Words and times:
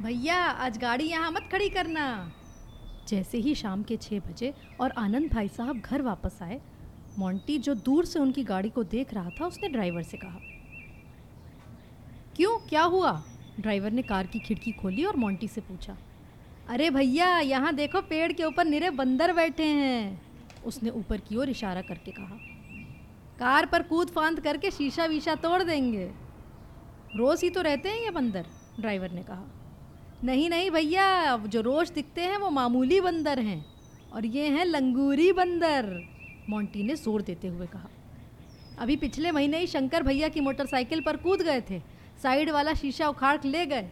भैया, 0.00 0.36
आज 0.36 0.78
गाड़ी 0.78 1.04
यहाँ 1.04 1.30
मत 1.30 1.48
खड़ी 1.52 1.68
करना। 1.68 2.32
जैसे 3.08 3.38
ही 3.38 3.54
शाम 3.54 3.82
के 3.82 3.96
छः 3.96 4.20
बजे 4.20 4.52
और 4.80 4.90
आनंद 4.90 5.30
भाई 5.32 5.48
साहब 5.48 5.80
घर 5.80 6.02
वापस 6.02 6.38
आए 6.42 6.60
मोंटी 7.18 7.58
जो 7.58 7.74
दूर 7.76 8.04
से 8.04 8.18
उनकी 8.18 8.44
गाड़ी 8.44 8.70
को 8.70 8.84
देख 8.84 9.12
रहा 9.14 9.30
था, 9.30 9.46
उसने 9.46 9.68
ड्राइवर 9.68 10.02
से 10.02 10.16
कहा, 10.16 10.38
क्यों? 12.36 12.58
क्या 12.68 12.82
हुआ? 12.84 13.12
ड्राइवर 13.60 13.90
ने 13.90 14.02
कार 14.02 14.26
की 14.26 14.38
खिड़की 14.38 14.72
खोली 14.72 15.04
और 15.04 15.16
मोंटी 15.16 15.48
से 15.48 15.60
पूछा, 15.60 15.96
अरे 16.68 16.90
भैया, 16.90 17.38
यहाँ 17.40 17.74
देखो 17.74 18.00
पेड़ 18.00 18.32
के 18.32 18.44
ऊपर 18.44 18.64
निरे 18.64 18.90
बंदर 18.92 19.32
बैठे 19.32 19.64
हैं। 19.64 20.20
उसने 20.66 20.90
ऊपर 20.90 21.20
की 21.20 21.36
ओर 21.36 21.50
इशारा 21.50 21.80
करके 21.82 22.10
कहा, 22.10 22.38
कार 23.38 23.66
पर 23.66 23.82
कूद 23.82 24.10
फांद 24.10 24.40
करके 24.40 24.70
शीशा 24.70 25.06
वीशा 25.06 25.34
तोड़ 25.36 25.62
देंगे। 25.62 26.10
रोज़ 27.16 27.44
ही 27.44 27.50
तो 27.50 27.62
रहते 27.62 27.88
हैं 27.88 28.02
ये 28.02 28.10
बंदर, 28.10 28.46
ड्राइवर 28.80 29.10
ने 29.10 29.22
कहा। 29.22 29.44
नहीं 30.22 30.48
नहीं 30.50 30.70
भैया, 30.70 31.36
जो 31.38 31.60
रोज़ 31.60 31.92
दिखते 31.92 32.22
हैं 32.22 32.36
वो 32.38 32.50
मामूली 32.50 33.00
बंदर 33.00 33.38
हैं 33.40 33.64
और 34.12 34.26
ये 34.26 34.48
हैं 34.48 34.64
लंगूरी 34.64 35.30
बंदर, 35.32 35.86
मोंटी 36.50 36.82
ने 36.82 36.94
ज़ोर 36.96 37.22
देते 37.22 37.48
हुए 37.48 37.66
कहा। 37.66 37.88
अभी 38.78 38.96
पिछले 38.96 39.30
महीने 39.32 39.58
ही 39.58 39.66
शंकर 39.66 40.02
भैया 40.02 40.28
की 40.28 40.40
मोटरसाइकिल 40.40 41.00
पर 41.00 41.16
कूद 41.18 41.42
गए 41.42 41.60
थे, 41.70 41.80
साइड 42.22 42.50
वाला 42.50 42.74
शीशा 42.74 43.08
उखाड़ 43.08 43.38
ले 43.46 43.66
गए। 43.66 43.90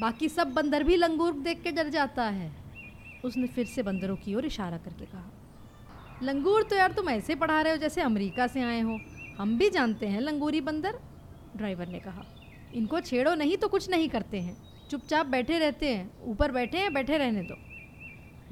बाकी 0.00 0.28
सब 0.28 0.52
बंदर 0.54 0.84
भी 0.84 0.96
लंगूर 0.96 1.32
देख 1.40 1.62
के 1.62 1.72
डर 1.72 1.88
जाता 1.90 2.24
है, 2.24 2.50
उसने 3.24 3.46
फिर 3.48 3.66
से 3.66 3.82
बंदरों 3.82 4.16
की 4.16 4.34
ओर 4.34 4.46
इशारा 4.46 4.76
करके 4.78 5.04
कहा। 5.06 5.30
लंगूर 6.22 6.62
तो 6.62 6.76
यार 6.76 6.92
तुम 6.92 7.08
ऐसे 7.10 7.34
पढ़ा 7.36 7.60
रहे 7.60 7.72
हो 7.72 7.78
जैसे 7.78 8.00
अमेरिका 8.02 8.46
से 8.46 8.62
आए 8.62 8.80
हो, 8.80 8.98
हम 9.38 9.58
भी 9.58 9.70
जानते 9.70 10.06
हैं 10.06 10.20
लंगूरी 10.20 10.60
बंदर, 10.62 10.98
ड्राइवर 11.56 11.88
ने 11.88 11.98
कहा। 12.00 12.24
इनको 12.74 13.00
छेड़ो 13.00 13.34
नहीं 13.34 13.56
तो 13.56 13.68
कुछ 13.68 13.88
नहीं 13.90 14.08
करते 14.08 14.40
हैं। 14.40 14.56
चुपचाप 14.90 15.26
बैठे 15.26 15.58
रहते 15.58 15.94
हैं। 15.94 16.10
ऊपर 16.24 16.52
बैठे 16.52 16.78
हैं, 16.78 16.92
बैठे 16.94 17.18
रहने 17.18 17.42
दो। 17.42 17.54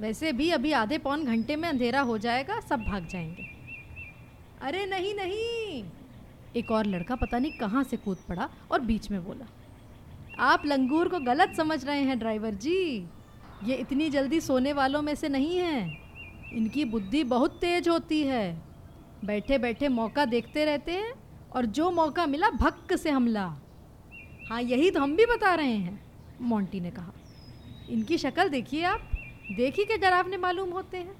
वैसे 0.00 0.32
भी 0.32 0.50
अभी 0.50 0.72
आधे 0.72 0.98
पौन 0.98 1.24
घंटे 1.24 1.56
में 1.56 1.68
अंधेरा 1.68 2.00
हो 2.00 2.18
जाएगा, 2.18 2.60
सब 2.60 2.80
भाग 2.80 3.06
जाएँगे। 3.06 3.46
अरे 4.62 4.86
नहीं 4.86 5.14
नहीं। 5.14 5.84
एक 6.56 6.70
और 6.70 6.86
लड़का 6.86 7.14
पता 7.14 7.38
नहीं 7.38 7.52
कहाँ 7.52 7.84
से 7.84 7.96
कूद 7.96 8.18
पड़ा 8.28 8.48
और 8.70 8.80
बीच 8.80 9.10
में 9.10 9.24
बोला, 9.24 9.46
आप 10.38 10.62
लंगूर 10.66 11.08
को 11.08 11.18
गलत 11.18 11.54
समझ 11.56 11.84
रहे 11.84 12.00
हैं, 12.00 12.18
ड्राइवर 12.18 12.54
जी। 12.54 13.06
ये 13.64 13.74
इतनी 13.74 14.08
जल्दी 14.10 14.40
सोने 14.40 14.72
वालों 14.72 15.02
में 15.02 15.14
से 15.14 15.28
नहीं 15.28 15.56
हैं। 15.58 16.52
इनकी 16.52 16.84
बुद्धि 16.84 17.24
बहुत 17.24 17.58
तेज 17.60 17.88
होती 17.88 18.22
है। 18.22 18.62
बैठे 19.24 19.58
बैठे 19.58 19.88
मौका 19.88 20.24
देखते 20.24 20.64
रहते 20.64 20.92
हैं 20.92 21.12
और 21.54 21.66
जो 21.66 21.90
मौका 21.90 22.26
मिला, 22.26 22.50
भक्क 22.50 22.96
से 22.96 23.10
हमला। 23.10 23.46
हाँ 24.50 24.62
यही 24.62 24.90
तो 24.90 25.00
हम 25.00 25.16
भी 25.16 25.26
बता 25.26 25.54
रहे 25.54 25.72
हैं। 25.72 26.05
मोंटी 26.40 26.80
ने 26.80 26.90
कहा, 26.90 27.12
इनकी 27.90 28.18
शक्ल 28.18 28.48
देखिए 28.48 28.82
आप, 28.84 29.10
देखी 29.52 29.84
के 29.84 29.96
डरावने 29.98 30.36
मालूम 30.36 30.70
होते 30.70 30.96
हैं। 30.96 31.16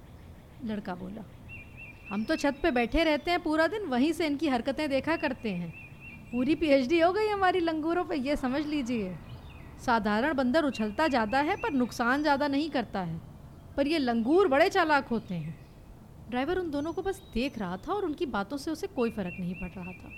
लड़का 0.65 0.95
बोला, 0.95 1.23
हम 2.11 2.25
तो 2.25 2.37
छत 2.37 2.59
पे 2.63 2.71
बैठे 2.71 3.05
रहते 3.05 3.31
हैं 3.31 3.43
पूरा 3.43 3.67
दिन, 3.67 3.87
वहीं 3.87 4.13
से 4.13 4.27
इनकी 4.27 4.49
हरकतें 4.49 4.89
देखा 4.91 5.17
करते 5.17 5.51
हैं। 5.51 5.71
पूरी 6.33 6.55
पीएचडी 6.55 7.01
हो 7.01 7.13
गई 7.13 7.27
हमारी 7.29 7.61
लंगूरों 7.61 8.05
पे, 8.05 8.17
ये 8.17 8.37
समझ 8.37 8.65
लीजिए। 8.67 9.17
साधारण 9.87 10.35
बंदर 10.35 10.65
उछलता 10.65 11.09
ज़्यादा 11.09 11.41
है, 11.41 11.57
पर 11.57 11.73
नुकसान 11.73 12.23
ज़्यादा 12.23 12.49
नहीं 12.49 12.71
करता 12.71 13.01
है। 13.01 13.21
पर 13.77 13.87
ये 13.87 13.99
लंगूर 13.99 14.49
बड़े 14.49 14.69
चालाक 14.71 15.09
होते 15.09 15.35
हैं। 15.35 15.59
ड्राइवर 16.31 16.59
उन 16.59 16.71
दोनों 16.71 16.93
को 16.93 17.03
बस 17.03 17.21
देख 17.35 17.59
रहा 17.59 17.77
था 17.79 17.93
और 17.93 18.05
उनकी 18.05 18.27
बातों 18.29 18.57
से 18.57 18.71
उसे 18.71 18.87
कोई 18.87 19.11
फ़र्क 19.11 19.37
नहीं 19.41 19.55
पड़ 19.55 19.69
रहा 19.71 19.93
था। 19.93 20.11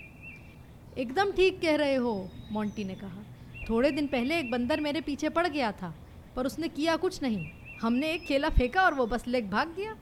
एकदम 0.99 1.33
ठीक 1.33 1.61
कह 1.61 1.77
रहे 1.77 1.95
हो, 1.97 2.29
मोंटी 2.53 2.85
ने 2.85 2.95
कहा 2.95 3.25
थोड़े 3.69 3.91
दिन 3.91 4.07
पहले 4.09 4.39
एक 4.39 4.51
बंदर 4.51 4.81
मेरे 4.81 5.01
पीछे 5.01 5.29
पड़ 5.31 5.47
गया 5.47 5.71
था, 5.73 5.93
पर 6.37 6.47
उसने 6.47 6.69
किया 6.71 6.97
कुछ 6.99 7.23
नहीं। 7.23 7.47
हमने 7.81 8.13
एक 8.13 8.25
खेला 8.27 8.49
फेंका 8.51 8.83
और 8.83 8.95
वो 8.95 9.07
बस 9.07 9.27
लेग 9.29 9.51
भाग 9.51 9.75
गया। 9.77 9.97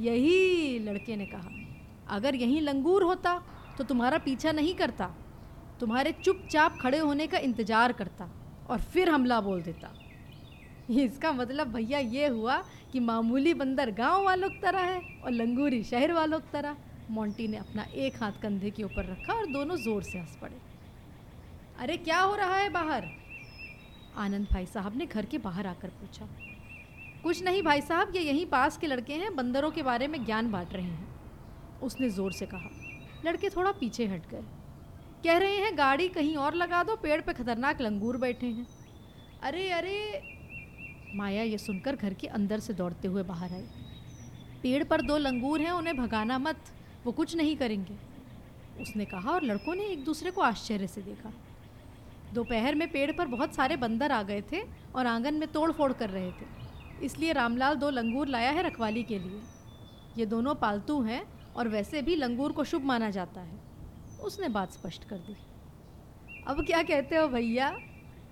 यही 0.00 0.78
लड़के 0.80 1.16
ने 1.16 1.26
कहा, 1.26 1.50
अगर 2.08 2.34
यहीं 2.36 2.60
लंगूर 2.62 3.02
होता 3.02 3.40
तो 3.78 3.84
तुम्हारा 3.84 4.18
पीछा 4.20 4.52
नहीं 4.52 4.74
करता। 4.74 5.06
तुम्हारे 5.80 6.12
चुपचाप 6.14 6.78
खड़े 6.80 6.98
होने 6.98 7.26
का 7.26 7.38
इंतज़ार 7.40 7.92
करता 7.94 8.28
और 8.70 8.80
फिर 8.84 9.10
हमला 9.10 9.40
बोल 9.40 9.62
देता। 9.62 9.90
इसका 10.92 11.32
मतलब 11.32 11.72
भैया 11.72 11.98
ये 11.98 12.26
हुआ 12.28 12.56
कि 12.92 13.00
मामूली 13.00 13.52
बंदर 13.54 13.90
गाँव 13.94 14.24
वालों 14.24 14.48
की 14.48 14.58
तरह 14.58 14.80
है 14.82 15.00
और 15.24 15.30
लंगूरी 15.32 15.82
शहर 15.84 16.12
वालों 16.12 16.38
की 16.40 16.52
तरह। 16.52 16.76
मोंटी 17.10 17.46
ने 17.48 17.56
अपना 17.56 17.84
एक 17.96 18.22
हाथ 18.22 18.40
कंधे 18.42 18.70
के 18.70 18.82
ऊपर 18.84 19.04
रखा 19.06 19.34
और 19.34 19.46
दोनों 19.52 19.76
ज़ोर 19.78 20.02
से 20.02 20.18
हंस 20.18 20.36
पड़े। 20.42 20.56
अरे 21.78 21.96
क्या 21.96 22.20
हो 22.20 22.34
रहा 22.34 22.56
है 22.56 22.70
बाहर? 22.70 23.08
आनंद 24.16 24.46
भाई 24.52 24.66
साहब 24.66 24.96
ने 24.96 25.06
घर 25.06 25.26
के 25.26 25.38
बाहर 25.38 25.66
आकर 25.66 25.88
पूछा। 25.88 26.28
कुछ 27.22 27.42
नहीं 27.42 27.62
भाई 27.62 27.80
साहब, 27.80 28.12
ये 28.16 28.22
यहीं 28.22 28.46
पास 28.46 28.76
के 28.76 28.86
लड़के 28.86 29.12
हैं, 29.12 29.36
बंदरों 29.36 29.70
के 29.70 29.82
बारे 29.82 30.06
में 30.06 30.24
ज्ञान 30.24 30.50
बांट 30.50 30.72
रहे 30.72 30.84
हैं। 30.84 31.08
उसने 31.80 32.10
ज़ोर 32.10 32.32
से 32.32 32.46
कहा। 32.46 32.70
लड़के 33.26 33.48
थोड़ा 33.48 33.72
पीछे 33.72 34.06
हट 34.06 34.30
गए। 34.30 34.42
कह 35.24 35.38
रहे 35.38 35.56
हैं, 35.56 35.78
गाड़ी 35.78 36.08
कहीं 36.08 36.36
और 36.36 36.54
लगा 36.54 36.82
दो, 36.82 36.96
पेड़ 36.96 37.20
पे 37.20 37.32
खतरनाक 37.32 37.80
लंगूर 37.80 38.16
बैठे 38.16 38.46
हैं। 38.46 38.66
अरे 39.42 39.70
अरे! 39.70 40.22
माया 41.14 41.42
ये 41.42 41.58
सुनकर 41.58 41.96
घर 41.96 42.14
के 42.14 42.26
अंदर 42.26 42.60
से 42.60 42.74
दौड़ते 42.74 43.08
हुए 43.08 43.22
बाहर 43.22 43.52
आई। 43.52 43.66
पेड़ 44.62 44.84
पर 44.84 45.00
दो 45.00 45.18
लंगूर 45.18 45.60
हैं, 45.60 45.70
उन्हें 45.70 45.96
भगाना 45.96 46.38
मत, 46.38 46.56
वो 47.04 47.12
कुछ 47.12 47.36
नहीं 47.36 47.56
करेंगे। 47.56 47.94
उसने 48.82 49.04
कहा 49.04 49.30
और 49.30 49.42
लड़कों 49.42 49.74
ने 49.74 49.84
एक 49.84 50.04
दूसरे 50.04 50.30
को 50.30 50.40
आश्चर्य 50.40 50.86
से 50.86 51.02
देखा। 51.02 51.32
दोपहर 52.34 52.74
में 52.74 52.90
पेड़ 52.92 53.12
पर 53.12 53.26
बहुत 53.26 53.54
सारे 53.54 53.76
बंदर 53.76 54.12
आ 54.12 54.22
गए 54.22 54.42
थे 54.52 54.62
और 54.94 55.06
आँगन 55.06 55.34
में 55.34 55.52
तोड़ 55.52 55.72
फोड़ 55.72 55.92
कर 55.92 56.10
रहे 56.10 56.30
थे। 56.30 56.46
इसलिए 57.04 57.32
रामलाल 57.32 57.74
दो 57.74 57.90
लंगूर 57.90 58.28
लाया 58.28 58.50
है 58.50 58.62
रखवाली 58.62 59.02
के 59.02 59.18
लिए। 59.18 59.40
ये 60.18 60.26
दोनों 60.26 60.54
पालतू 60.54 61.02
हैं 61.02 61.22
और 61.56 61.68
वैसे 61.68 62.02
भी 62.02 62.16
लंगूर 62.16 62.52
को 62.52 62.64
शुभ 62.64 62.84
माना 62.84 63.10
जाता 63.10 63.40
है। 63.40 63.58
उसने 64.22 64.48
बात 64.48 64.72
स्पष्ट 64.72 65.04
कर 65.04 65.16
दी। 65.16 65.36
अब 66.46 66.64
क्या 66.66 66.82
कहते 66.82 67.16
हो 67.16 67.28
भैया? 67.28 67.78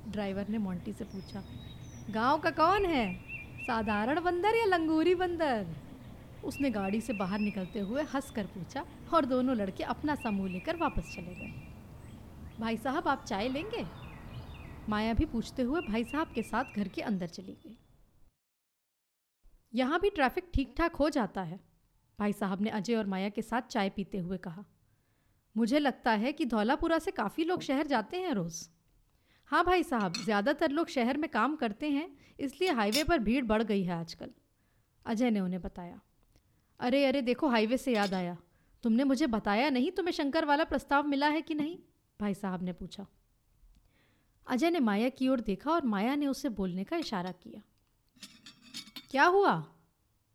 ड्राइवर 0.08 0.46
ने 0.48 0.58
मोंटी 0.58 0.92
से 0.92 1.04
पूछा। 1.04 1.44
गाँव 2.10 2.38
का 2.38 2.50
कौन 2.50 2.84
है? 2.84 3.14
साधारण 3.62 4.20
बंदर 4.20 4.56
या 4.56 4.64
लंगूरी 4.64 5.14
बंदर? 5.14 5.66
उसने 6.44 6.70
गाड़ी 6.70 7.00
से 7.00 7.12
बाहर 7.12 7.38
निकलते 7.38 7.80
हुए 7.80 8.02
हंस 8.02 8.30
कर 8.30 8.46
पूछा 8.46 8.84
और 9.14 9.24
दोनों 9.24 9.56
लड़के 9.56 9.84
अपना 9.84 10.14
समूह 10.14 10.48
लेकर 10.48 10.76
वापस 10.76 11.14
चले 11.16 11.34
गए। 11.34 11.65
भाई 12.60 12.76
साहब, 12.76 13.08
आप 13.08 13.24
चाय 13.24 13.48
लेंगे? 13.48 13.84
माया 14.88 15.14
भी 15.14 15.24
पूछते 15.24 15.62
हुए 15.62 15.80
भाई 15.80 16.04
साहब 16.04 16.28
के 16.34 16.42
साथ 16.42 16.76
घर 16.76 16.88
के 16.88 17.02
अंदर 17.02 17.26
चली 17.28 17.52
गई। 17.54 17.76
यहाँ 19.74 19.98
भी 20.00 20.10
ट्रैफ़िक 20.10 20.50
ठीक 20.54 20.74
ठाक 20.78 20.94
हो 20.96 21.08
जाता 21.10 21.42
है, 21.42 21.58
भाई 22.18 22.32
साहब 22.32 22.60
ने 22.62 22.70
अजय 22.70 22.94
और 22.94 23.06
माया 23.06 23.28
के 23.28 23.42
साथ 23.42 23.62
चाय 23.62 23.88
पीते 23.90 24.18
हुए 24.18 24.36
कहा। 24.38 24.64
मुझे 25.56 25.78
लगता 25.78 26.12
है 26.12 26.32
कि 26.32 26.44
धौलापुरा 26.44 26.98
से 26.98 27.10
काफ़ी 27.10 27.44
लोग 27.44 27.62
शहर 27.62 27.86
जाते 27.86 28.16
हैं 28.16 28.32
रोज़। 28.32 28.62
हाँ 29.50 29.64
भाई 29.64 29.82
साहब, 29.82 30.12
ज़्यादातर 30.14 30.70
लोग 30.70 30.88
शहर 30.88 31.16
में 31.16 31.28
काम 31.30 31.56
करते 31.56 31.90
हैं, 31.90 32.08
इसलिए 32.38 32.70
हाईवे 32.70 33.04
पर 33.04 33.18
भीड़ 33.18 33.44
बढ़ 33.44 33.62
गई 33.62 33.82
है 33.82 33.92
आजकल। 33.92 34.30
अजय 35.06 35.30
ने 35.30 35.40
उन्हें 35.40 35.60
बताया। 35.62 36.00
अरे 36.80 37.04
अरे, 37.06 37.22
देखो 37.22 37.48
हाईवे 37.48 37.76
से 37.76 37.92
याद 37.92 38.14
आया। 38.14 38.36
तुमने 38.84 39.04
मुझे 39.04 39.26
बताया 39.26 39.68
नहीं, 39.70 39.90
तुम्हें 39.90 40.12
शंकर 40.12 40.44
वाला 40.44 40.64
प्रस्ताव 40.64 41.06
मिला 41.06 41.28
है 41.28 41.42
कि 41.42 41.54
नहीं? 41.54 41.78
भाई 42.20 42.34
साहब 42.34 42.62
ने 42.62 42.72
पूछा। 42.72 43.06
अजय 44.46 44.70
ने 44.70 44.80
माया 44.80 45.08
की 45.08 45.28
ओर 45.28 45.40
देखा 45.40 45.70
और 45.70 45.84
माया 45.84 46.14
ने 46.14 46.26
उसे 46.26 46.48
बोलने 46.48 46.84
का 46.84 46.96
इशारा 46.96 47.32
किया। 47.32 47.62
क्या 49.10 49.24
हुआ? 49.24 49.54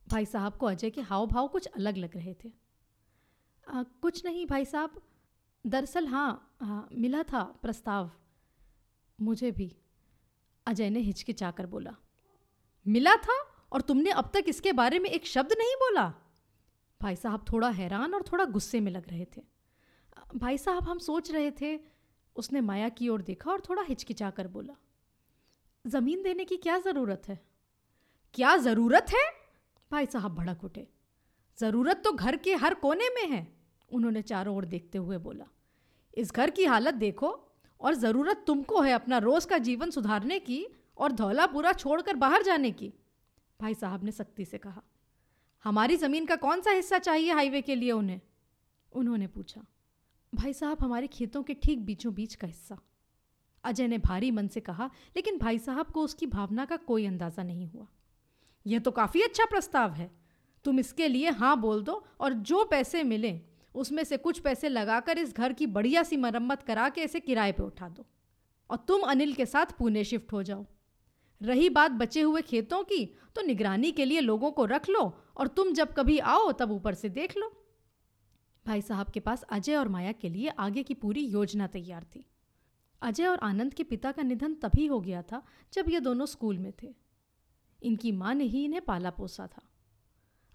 भाई 0.07 0.25
साहब 0.25 0.57
को 0.57 0.65
अजय 0.65 0.89
के 0.89 1.01
हाव 1.01 1.27
भाव 1.27 1.47
कुछ 1.47 1.65
अलग 1.65 1.97
लग 1.97 2.15
रहे 2.15 2.33
थे। 2.33 2.51
आ, 3.67 3.83
कुछ 3.83 4.25
नहीं 4.25 4.45
भाई 4.45 4.65
साहब। 4.65 5.01
दरअसल 5.67 6.07
हाँ 6.07 6.55
हाँ 6.61 6.89
मिला 6.93 7.23
था 7.23 7.43
प्रस्ताव। 7.43 8.11
मुझे 9.21 9.51
भी। 9.51 9.77
अजय 10.65 10.89
ने 10.89 10.99
हिचकिचाकर 10.99 11.65
बोला 11.65 11.95
मिला 12.87 13.15
था? 13.15 13.47
और 13.71 13.81
तुमने 13.81 14.11
अब 14.11 14.31
तक 14.33 14.45
इसके 14.47 14.73
बारे 14.73 14.99
में 14.99 15.09
एक 15.09 15.25
शब्द 15.25 15.53
नहीं 15.57 15.75
बोला? 15.75 16.13
भाई 17.01 17.15
साहब 17.15 17.45
थोड़ा 17.51 17.69
हैरान 17.69 18.13
और 18.13 18.23
थोड़ा 18.31 18.45
गुस्से 18.45 18.79
में 18.79 18.91
लग 18.91 19.09
रहे 19.09 19.25
थे। 19.25 19.41
भाई 20.35 20.57
साहब, 20.57 20.83
हम 20.83 20.99
सोच 20.99 21.31
रहे 21.31 21.51
थे। 21.51 21.79
उसने 22.35 22.61
माया 22.61 22.89
की 22.89 23.09
ओर 23.09 23.21
देखा 23.21 23.51
और 23.51 23.61
थोड़ा 23.61 23.83
हिचकिचा 23.83 24.29
कर 24.29 24.47
बोला, 24.47 24.73
ज़मीन 25.85 26.21
देने 26.23 26.45
की 26.45 26.57
क्या 26.57 26.77
ज़रूरत 26.79 27.27
है? 27.27 27.39
क्या 28.33 28.55
ज़रूरत 28.57 29.05
है? 29.09 29.25
भाई 29.91 30.05
साहब 30.05 30.35
भड़क 30.35 30.63
उठे। 30.63 30.87
ज़रूरत 31.59 32.01
तो 32.03 32.11
घर 32.13 32.35
के 32.35 32.53
हर 32.55 32.73
कोने 32.73 33.09
में 33.09 33.27
है, 33.27 33.47
उन्होंने 33.91 34.21
चारों 34.21 34.55
ओर 34.55 34.65
देखते 34.65 34.97
हुए 34.97 35.17
बोला। 35.17 35.45
इस 36.17 36.31
घर 36.31 36.49
की 36.49 36.65
हालत 36.65 36.93
देखो, 36.93 37.29
और 37.81 37.93
ज़रूरत 37.93 38.43
तुमको 38.47 38.81
है 38.81 38.93
अपना 38.93 39.17
रोज़ 39.17 39.47
का 39.47 39.57
जीवन 39.57 39.89
सुधारने 39.89 40.39
की 40.39 40.65
और 40.97 41.11
धौलापुरा 41.11 41.71
छोड़कर 41.73 42.15
बाहर 42.15 42.43
जाने 42.43 42.71
की, 42.71 42.93
भाई 43.59 43.73
साहब 43.73 44.03
ने 44.03 44.11
सख्ती 44.11 44.45
से 44.45 44.57
कहा। 44.57 44.81
हमारी 45.65 45.97
ज़मीन 45.97 46.25
का 46.25 46.35
कौन 46.35 46.61
सा 46.61 46.71
हिस्सा 46.71 46.97
चाहिए 46.99 47.31
हाईवे 47.31 47.61
के 47.61 47.75
लिए 47.75 47.91
उन्हें? 47.91 48.21
उन्होंने 48.91 49.27
पूछा। 49.27 49.65
भाई 50.33 50.53
साहब, 50.53 50.77
हमारे 50.81 51.07
खेतों 51.07 51.43
के 51.43 51.53
ठीक 51.53 51.85
बीचों 51.85 52.13
बीच 52.13 52.35
का 52.35 52.47
हिस्सा। 52.47 52.77
अजय 53.63 53.87
ने 53.87 53.97
भारी 53.97 54.31
मन 54.31 54.47
से 54.47 54.59
कहा, 54.59 54.89
लेकिन 55.15 55.37
भाई 55.37 55.59
साहब 55.59 55.85
को 55.85 56.01
उसकी 56.01 56.25
भावना 56.25 56.65
का 56.65 56.75
कोई 56.77 57.05
अंदाज़ा 57.05 57.43
नहीं 57.43 57.67
हुआ। 57.67 57.87
यह 58.65 58.79
तो 58.79 58.91
काफ़ी 58.91 59.21
अच्छा 59.21 59.45
प्रस्ताव 59.45 59.91
है। 59.91 60.09
तुम 60.65 60.79
इसके 60.79 61.07
लिए 61.07 61.29
हाँ 61.29 61.59
बोल 61.61 61.83
दो 61.83 62.03
और 62.19 62.33
जो 62.33 62.63
पैसे 62.65 63.03
मिले, 63.03 63.39
उसमें 63.75 64.03
से 64.03 64.17
कुछ 64.17 64.39
पैसे 64.39 64.69
लगाकर 64.69 65.17
इस 65.17 65.33
घर 65.33 65.53
की 65.53 65.67
बढ़िया 65.67 66.03
सी 66.03 66.17
मरम्मत 66.17 66.63
करा 66.63 66.89
के 66.89 67.01
इसे 67.01 67.19
किराए 67.19 67.51
पे 67.51 67.63
उठा 67.63 67.89
दो। 67.89 68.05
और 68.69 68.77
तुम 68.77 69.01
अनिल 69.01 69.33
के 69.33 69.45
साथ 69.45 69.77
पुणे 69.79 70.03
शिफ्ट 70.03 70.33
हो 70.33 70.43
जाओ। 70.43 70.65
रही 71.41 71.69
बात 71.69 71.91
बचे 71.91 72.21
हुए 72.21 72.41
खेतों 72.41 72.83
की 72.83 73.05
तो 73.35 73.41
निगरानी 73.41 73.91
के 73.91 74.05
लिए 74.05 74.19
लोगों 74.19 74.51
को 74.51 74.65
रख 74.65 74.89
लो 74.89 75.01
और 75.37 75.47
तुम 75.47 75.71
जब 75.73 75.93
कभी 75.93 76.17
आओ, 76.19 76.51
तब 76.51 76.71
ऊपर 76.71 76.93
से 76.93 77.09
देख 77.09 77.37
लो। 77.37 77.51
भाई 78.65 78.81
साहब 78.81 79.09
के 79.09 79.19
पास 79.19 79.41
अजय 79.43 79.75
और 79.75 79.87
माया 79.87 80.11
के 80.11 80.29
लिए 80.29 80.49
आगे 80.49 80.83
की 80.83 80.93
पूरी 80.93 81.21
योजना 81.21 81.67
तैयार 81.67 82.03
थी। 82.03 82.25
अजय 83.01 83.27
और 83.27 83.39
आनंद 83.39 83.73
के 83.73 83.83
पिता 83.83 84.11
का 84.11 84.23
निधन 84.23 84.53
तभी 84.53 84.85
हो 84.85 84.99
गया 84.99 85.21
था 85.21 85.41
जब 85.73 85.85
ये 85.89 85.99
दोनों 85.99 86.25
स्कूल 86.25 86.57
में 86.57 86.71
थे। 86.83 86.93
इनकी 87.79 88.11
माँ 88.11 88.33
ने 88.33 88.43
ही 88.43 88.63
इन्हें 88.65 88.81
पाला 88.81 89.09
पोसा 89.09 89.47
था। 89.47 89.61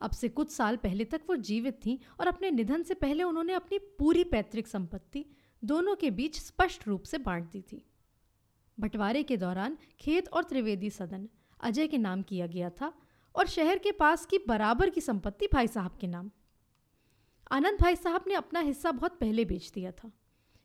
अब 0.01 0.11
से 0.11 0.29
कुछ 0.29 0.51
साल 0.51 0.77
पहले 0.77 1.05
तक 1.05 1.23
वो 1.29 1.37
जीवित 1.37 1.81
थीं 1.87 1.99
और 2.21 2.27
अपने 2.27 2.51
निधन 2.51 2.83
से 2.83 2.95
पहले 2.95 3.23
उन्होंने 3.23 3.53
अपनी 3.53 3.79
पूरी 3.99 4.25
पैतृक 4.25 4.67
संपत्ति 4.67 5.25
दोनों 5.63 5.97
के 5.97 6.11
बीच 6.11 6.41
स्पष्ट 6.41 6.89
रूप 6.89 7.03
से 7.03 7.19
बांट 7.19 7.51
दी 7.51 7.63
थी। 7.63 7.83
बंटवारे 8.79 9.23
के 9.23 9.37
दौरान 9.37 9.77
खेत 10.01 10.29
और 10.29 10.45
त्रिवेदी 10.45 10.91
सदन 10.91 11.29
अजय 11.61 11.87
के 11.87 11.99
नाम 11.99 12.23
किया 12.23 12.47
गया 12.47 12.71
था 12.71 12.93
और 13.35 13.47
शहर 13.47 13.79
के 13.79 13.93
पास 13.93 14.27
की 14.27 14.39
बराबर 14.39 14.91
की 14.91 15.01
संपत्ति 15.01 15.49
भाई 15.53 15.67
साहब 15.67 15.97
के 16.01 16.07
नाम। 16.07 16.31
आनंद 17.51 17.81
भाई 17.81 17.97
साहब 17.97 18.25
ने 18.29 18.35
अपना 18.35 18.61
हिस्सा 18.61 18.93
बहुत 18.93 19.19
पहले 19.19 19.45
बेच 19.45 19.71
दिया 19.75 19.91
था, 19.93 20.11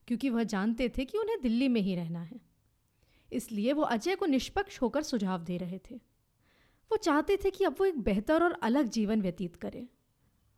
क्योंकि 0.07 0.29
वह 0.29 0.43
जानते 0.43 0.89
थे 0.89 1.05
कि 1.05 1.17
उन्हें 1.17 1.41
दिल्ली 1.41 1.67
में 1.67 1.81
ही 1.81 1.95
रहना 1.95 2.21
है। 2.21 2.39
इसलिए 3.31 3.73
वो 3.73 3.83
अजय 3.83 4.15
को 4.15 4.25
निष्पक्ष 4.25 4.81
होकर 4.81 5.03
सुझाव 5.03 5.43
दे 5.43 5.57
रहे 5.57 5.79
थे। 5.91 5.95
वो 6.91 6.97
चाहते 6.97 7.37
थे 7.37 7.49
कि 7.49 7.63
अब 7.63 7.75
वो 7.79 7.85
एक 7.85 7.99
बेहतर 7.99 8.43
और 8.43 8.57
अलग 8.63 8.89
जीवन 8.89 9.21
व्यतीत 9.21 9.55
करे, 9.55 9.87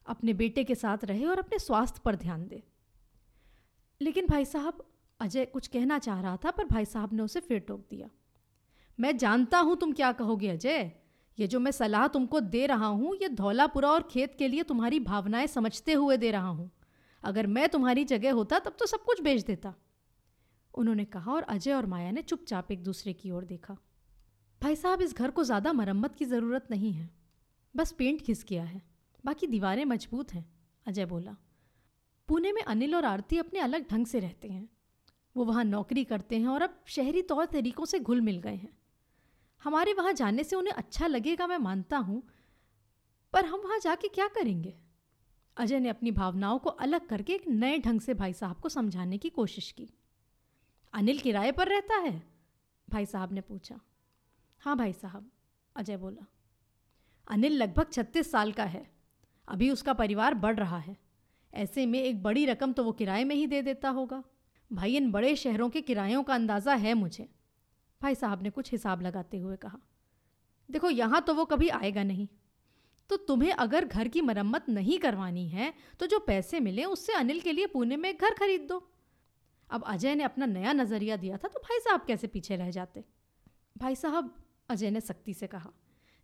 अपने 0.06 0.34
बेटे 0.34 0.64
के 0.64 0.76
साथ 0.76 1.06
रहे 1.06 1.26
और 1.26 1.40
अपने 1.40 1.60
स्वास्थ्य 1.60 2.02
पर 2.06 2.16
ध्यान 2.16 2.48
दे। 2.48 2.64
लेकिन 4.02 4.28
भाई 4.28 4.46
साहब, 4.46 4.84
अजय 5.20 5.46
कुछ 5.46 5.68
कहना 5.68 6.00
चाह 6.00 6.22
रहा 6.22 6.38
था, 6.38 6.52
पर 6.52 6.66
भाई 6.66 6.86
साहब 6.86 7.14
ने 7.14 7.24
उसे 7.24 7.40
फिर 7.40 7.60
टोक 7.60 7.86
दिया। 7.90 8.10
मैं 9.00 9.16
जानता 9.18 9.60
हूँ 9.60 9.76
तुम 9.78 9.94
क्या 9.94 10.12
कहोगे 10.12 10.50
अजय 10.50 10.92
ये 11.40 11.48
जो 11.48 11.60
मैं 11.60 11.72
सलाह 11.72 12.08
तुमको 12.08 12.40
दे 12.40 12.66
रहा 12.66 12.86
हूँ, 12.86 13.16
ये 13.16 13.30
धौलापुरा 13.30 13.90
और 13.90 14.08
खेत 14.12 14.36
के 14.36 14.48
लिए 14.48 14.64
तुम्हारी 14.64 15.00
भावनाएँ 15.00 15.48
समझते 15.48 15.94
हुए 15.94 16.18
दे 16.18 16.32
रहा 16.32 16.48
हूँ। 16.48 16.72
अगर 17.24 17.48
मैं 17.48 17.70
तुम्हारी 17.70 18.04
जगह 18.04 18.34
होता, 18.34 18.60
तब 18.60 18.76
तो 18.80 18.86
सब 18.86 19.04
कुछ 19.04 19.22
बेच 19.22 19.44
देता। 19.44 19.74
उन्होंने 20.74 21.06
कहा 21.06 21.32
और 21.32 21.44
अजय 21.44 21.74
और 21.74 21.86
माया 21.86 22.12
ने 22.12 22.22
चुपचाप 22.22 22.72
एक 22.72 22.84
दूसरे 22.84 23.14
की 23.14 23.32
ओर 23.32 23.46
देखा। 23.46 23.78
भाई 24.62 24.76
साहब, 24.76 25.02
इस 25.02 25.16
घर 25.16 25.32
को 25.32 25.44
ज़्यादा 25.44 25.74
मरम्मत 25.74 26.16
की 26.16 26.26
ज़रूरत 26.26 26.68
नहीं 26.72 26.94
है। 26.94 27.10
बस 27.76 27.92
पेंट 27.92 28.26
घिस 28.26 28.46
गया 28.50 28.64
है। 28.64 28.82
बाकी 29.26 29.48
दीवारें 29.48 29.86
मज़बूत 29.86 30.34
हैं, 30.34 30.54
अजय 30.88 31.06
बोला। 31.06 31.36
पुणे 32.28 32.52
में 32.52 32.62
अनिल 32.62 32.96
और 32.96 33.06
आरती 33.06 33.38
अपने 33.38 33.60
अलग 33.60 33.90
ढंग 33.92 34.06
से 34.06 34.20
रहते 34.20 34.48
हैं। 34.48 34.70
वो 35.36 35.46
वहाँ 35.46 35.64
नौकरी 35.64 36.04
करते 36.04 36.38
हैं 36.38 36.48
और 36.48 36.62
अब 36.62 36.84
शहरी 36.88 37.22
तौर 37.22 37.46
तरीक़ों 37.46 37.86
से 37.86 38.00
घुल 38.00 38.22
मिल 38.22 38.38
गए 38.38 38.56
हैं। 38.56 38.78
हमारे 39.64 39.94
वहाँ 39.94 40.14
जाने 40.14 40.44
से 40.44 40.56
उन्हें 40.56 40.74
अच्छा 40.74 41.08
लगेगा, 41.08 41.48
मैं 41.48 41.58
मानता 41.58 41.98
हूँ। 41.98 42.24
पर 43.34 43.46
हम 43.46 43.60
वहाँ 43.60 43.80
जाके 43.80 44.08
क्या 44.08 44.28
करेंगे? 44.28 44.76
अजय 45.58 45.80
ने 45.80 45.90
अपनी 45.90 46.12
भावनाओं 46.12 46.60
को 46.60 46.70
अलग 46.70 47.08
करके 47.08 47.34
एक 47.34 47.48
नए 47.48 47.80
ढंग 47.80 48.02
से 48.02 48.14
भाई 48.14 48.34
साहब 48.34 48.60
को 48.60 48.70
समझाने 48.70 49.18
की 49.18 49.30
कोशिश 49.30 49.72
की। 49.72 49.90
अनिल 50.94 51.20
किराए 51.20 51.52
पर 51.52 51.68
रहता 51.68 51.96
है? 51.96 52.24
भाई 52.90 53.06
साहब 53.06 53.34
ने 53.34 53.42
पूछा। 53.42 53.80
हाँ 54.60 54.78
भाई 54.78 54.94
साहब, 54.94 55.32
अजय 55.76 55.98
बोला। 55.98 56.26
अनिल 57.28 57.54
लगभग 57.54 57.92
छत्तीस 57.92 58.32
साल 58.32 58.52
का 58.52 58.64
है। 58.64 58.92
अभी 59.48 59.70
उसका 59.70 59.94
परिवार 59.94 60.34
बढ़ 60.34 60.60
रहा 60.60 60.78
है। 60.78 60.98
ऐसे 61.54 61.86
में 61.86 62.04
एक 62.04 62.24
बड़ी 62.24 62.46
रकम 62.46 62.74
तो 62.74 62.84
वो 62.84 62.92
किराए 62.92 63.24
में 63.24 63.36
ही 63.36 63.48
दे 63.48 63.62
देता 63.62 63.90
होगा। 63.90 64.24
भाई, 64.74 64.96
इन 64.96 65.12
बड़े 65.12 65.36
शहरों 65.36 65.70
के 65.70 65.82
किरायों 65.82 66.24
का 66.24 66.34
अंदाज़ा 66.34 66.74
है 66.74 66.94
मुझे। 66.94 67.30
भाई 68.04 68.16
साहब 68.16 68.42
ने 68.44 68.50
कुछ 68.52 68.72
हिसाब 68.72 69.02
लगाते 69.02 69.38
हुए 69.40 69.56
कहा, 69.58 69.80
देखो, 70.70 70.90
यहाँ 70.92 71.22
तो 71.22 71.34
वो 71.34 71.46
कभी 71.48 71.70
आएगा 71.72 72.04
नहीं। 72.04 72.28
तो 73.10 73.18
तुम्हें 73.20 73.52
अगर 73.54 73.86
घर 73.86 74.08
की 74.08 74.22
मरम्मत 74.24 74.66
नहीं 74.70 74.98
करवानी 75.00 75.48
है 75.50 75.74
तो 76.00 76.08
जो 76.08 76.20
पैसे 76.22 76.60
मिले 76.62 76.84
उससे 76.86 77.14
अनिल 77.16 77.40
के 77.40 77.52
लिए 77.52 77.68
पुणे 77.68 77.98
में 77.98 78.10
एक 78.10 78.22
घर 78.22 78.34
खरीद 78.36 78.66
दो। 78.70 78.78
अब 79.70 79.84
अजय 79.88 80.16
ने 80.16 80.24
अपना 80.24 80.46
नया 80.48 80.74
नज़रिया 80.74 81.16
दिया 81.18 81.38
था 81.38 81.48
तो 81.48 81.60
भाई 81.60 81.80
साहब 81.80 82.06
कैसे 82.08 82.28
पीछे 82.30 82.56
रह 82.56 82.70
जाते? 82.72 83.04
भाई 83.76 83.96
साहब, 83.96 84.34
अजय 84.70 84.92
ने 84.92 85.02
सख्ती 85.02 85.34
से 85.34 85.48
कहा, 85.48 85.72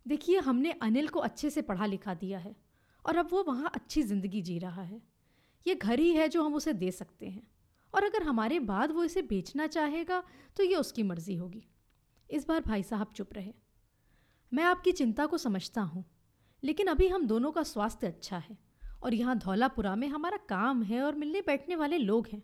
देखिए, 0.06 0.38
हमने 0.40 0.72
अनिल 0.82 1.08
को 1.08 1.20
अच्छे 1.20 1.50
से 1.50 1.62
पढ़ा 1.62 1.86
लिखा 1.86 2.14
दिया 2.16 2.38
है, 2.38 2.54
और 3.04 3.16
अब 3.16 3.28
वो 3.32 3.42
वहाँ 3.44 3.70
अच्छी 3.74 4.02
ज़िंदगी 4.04 4.42
जी 4.42 4.58
रहा 4.58 4.82
है। 4.82 5.00
ये 5.66 5.74
घर 5.74 5.98
ही 5.98 6.12
है 6.12 6.28
जो 6.28 6.42
हम 6.42 6.54
उसे 6.54 6.72
दे 6.74 6.90
सकते 6.92 7.26
हैं, 7.26 7.42
और 7.94 8.04
अगर 8.04 8.22
हमारे 8.22 8.60
बाद 8.62 8.92
वो 8.92 9.04
इसे 9.04 9.22
बेचना 9.24 9.66
चाहेगा 9.68 10.22
तो 10.56 10.62
ये 10.62 10.76
उसकी 10.76 11.02
मर्ज़ी 11.04 11.34
होगी। 11.36 11.62
इस 12.30 12.46
बार 12.48 12.60
भाई 12.60 12.82
साहब 12.82 13.12
चुप 13.14 13.32
रहे। 13.34 13.52
मैं 14.52 14.64
आपकी 14.64 14.92
चिंता 14.92 15.26
को 15.26 15.38
समझता 15.38 15.80
हूँ, 15.82 16.04
लेकिन 16.62 16.86
अभी 16.86 17.08
हम 17.08 17.26
दोनों 17.26 17.50
का 17.52 17.62
स्वास्थ्य 17.62 18.06
अच्छा 18.06 18.38
है 18.38 18.56
और 19.02 19.14
यहाँ 19.14 19.36
धौलापुरा 19.38 19.94
में 19.96 20.06
हमारा 20.08 20.36
काम 20.48 20.82
है 20.82 21.02
और 21.02 21.14
मिलने 21.14 21.40
बैठने 21.40 21.76
वाले 21.76 21.98
लोग 21.98 22.28
हैं। 22.32 22.42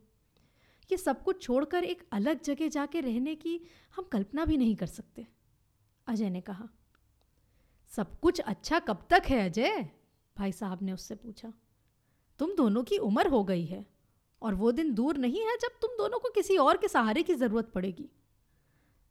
ये 0.90 0.96
सब 0.96 1.22
कुछ 1.22 1.42
छोड़कर 1.42 1.84
एक 1.84 2.02
अलग 2.12 2.42
जगह 2.42 2.68
जाके 2.68 3.00
रहने 3.00 3.34
की 3.34 3.60
हम 3.96 4.04
कल्पना 4.04 4.44
भी 4.44 4.56
नहीं 4.56 4.74
कर 4.76 4.86
सकते, 4.86 5.26
अजय 6.06 6.30
ने 6.30 6.40
कहा। 6.40 6.68
सब 7.92 8.18
कुछ 8.20 8.40
अच्छा 8.40 8.78
कब 8.80 9.06
तक 9.10 9.22
है 9.28 9.44
अजय? 9.44 9.88
भाई 10.36 10.52
साहब 10.52 10.82
ने 10.82 10.92
उससे 10.92 11.14
पूछा। 11.14 11.52
तुम 12.40 12.54
दोनों 12.56 12.82
की 12.82 12.98
उम्र 13.00 13.28
हो 13.28 13.42
गई 13.44 13.64
है 13.64 13.84
और 14.42 14.54
वो 14.54 14.72
दिन 14.72 14.92
दूर 14.94 15.16
नहीं 15.16 15.40
है 15.40 15.56
जब 15.56 15.78
तुम 15.82 15.96
दोनों 15.98 16.18
को 16.18 16.30
किसी 16.30 16.56
और 16.58 16.76
के 16.76 16.88
सहारे 16.88 17.22
की 17.22 17.34
ज़रूरत 17.34 17.70
पड़ेगी। 17.74 18.08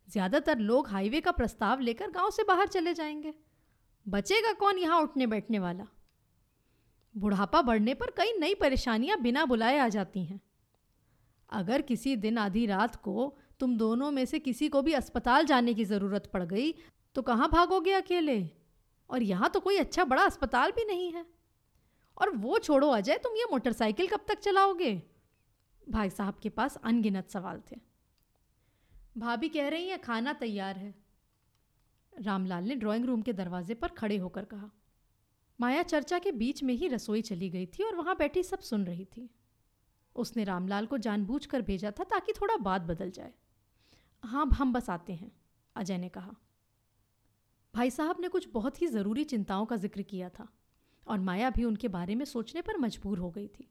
ज़्यादातर 0.07 0.57
लोग 0.57 0.87
हाईवे 0.87 1.21
का 1.21 1.31
प्रस्ताव 1.31 1.79
लेकर 1.79 2.09
गाँव 2.11 2.29
से 2.31 2.43
बाहर 2.43 2.67
चले 2.67 2.93
जाएँगे। 2.93 3.33
बचेगा 4.05 4.51
कौन 4.53 4.77
यहाँ 4.77 5.01
उठने 5.01 5.27
बैठने 5.27 5.59
वाला? 5.59 5.85
बुढ़ापा 7.15 7.61
बढ़ने 7.61 7.93
पर 7.93 8.11
कई 8.17 8.33
नई 8.39 8.55
परेशानियाँ 8.55 9.19
बिना 9.21 9.45
बुलाए 9.45 9.77
आ 9.79 9.87
जाती 9.87 10.23
हैं। 10.25 10.39
अगर 11.49 11.81
किसी 11.81 12.15
दिन 12.15 12.37
आधी 12.37 12.65
रात 12.65 12.95
को 12.95 13.37
तुम 13.59 13.77
दोनों 13.77 14.11
में 14.11 14.25
से 14.25 14.39
किसी 14.39 14.67
को 14.69 14.81
भी 14.81 14.93
अस्पताल 14.93 15.45
जाने 15.45 15.73
की 15.73 15.85
ज़रूरत 15.85 16.29
पड़ 16.33 16.43
गई 16.43 16.73
तो 17.15 17.21
कहाँ 17.21 17.49
भागोगे 17.49 17.93
अकेले? 17.93 18.39
और 19.09 19.23
यहाँ 19.23 19.49
तो 19.49 19.59
कोई 19.59 19.77
अच्छा 19.77 20.03
बड़ा 20.03 20.23
अस्पताल 20.23 20.71
भी 20.71 20.85
नहीं 20.85 21.11
है। 21.13 21.25
और 22.17 22.29
वो 22.29 22.57
छोड़ो 22.59 22.89
अजय, 22.89 23.17
तुम 23.17 23.35
ये 23.35 23.45
मोटरसाइकिल 23.51 24.07
कब 24.07 24.25
तक 24.27 24.39
चलाओगे? 24.39 24.93
भाई 25.87 26.09
साहब 26.09 26.39
के 26.43 26.49
पास 26.49 26.77
अनगिनत 26.83 27.29
सवाल 27.29 27.61
थे। 27.71 27.75
भाभी 29.15 29.49
कह 29.49 29.67
रही 29.69 29.87
हैं 29.87 29.99
खाना 30.01 30.33
तैयार 30.33 30.77
है. 30.77 30.93
रामलाल 32.13 32.63
ने 32.63 32.75
ड्राइंग 32.75 33.05
रूम 33.05 33.21
के 33.21 33.33
दरवाजे 33.33 33.73
पर 33.73 33.87
खड़े 33.87 34.17
होकर 34.17 34.45
कहा। 34.45 34.69
माया 35.59 35.83
चर्चा 35.83 36.19
के 36.19 36.31
बीच 36.31 36.63
में 36.63 36.73
ही 36.73 36.87
रसोई 36.87 37.21
चली 37.21 37.49
गई 37.49 37.65
थी 37.65 37.83
और 37.83 37.95
वहाँ 37.95 38.15
बैठी 38.17 38.43
सब 38.43 38.59
सुन 38.59 38.85
रही 38.85 39.05
थी। 39.05 39.29
उसने 40.15 40.43
रामलाल 40.43 40.85
को 40.85 40.97
जानबूझकर 40.97 41.61
भेजा 41.61 41.91
था 41.91 42.03
ताकि 42.03 42.33
थोड़ा 42.33 42.57
बात 42.57 42.81
बदल 42.81 43.11
जाए। 43.11 43.33
हाँ 44.23 44.45
हम 44.53 44.73
बस 44.73 44.89
आते 44.89 45.13
हैं, 45.13 45.31
अजय 45.75 45.97
ने 45.97 46.09
कहा। 46.09 46.35
भाई 47.73 47.89
साहब 47.89 48.19
ने 48.19 48.27
कुछ 48.27 48.47
बहुत 48.53 48.81
ही 48.81 48.87
ज़रूरी 48.87 49.23
चिंताओं 49.23 49.65
का 49.65 49.75
ज़िक्र 49.75 50.01
किया 50.01 50.29
था 50.29 50.47
और 51.07 51.19
माया 51.19 51.49
भी 51.49 51.63
उनके 51.63 51.87
बारे 51.87 52.15
में 52.15 52.25
सोचने 52.25 52.61
पर 52.61 52.77
मजबूर 52.77 53.19
हो 53.19 53.29
गई 53.31 53.47
थी। 53.47 53.67